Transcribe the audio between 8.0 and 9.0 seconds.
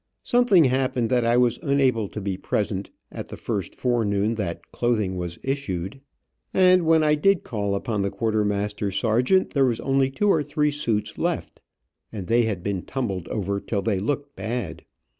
the quartermaster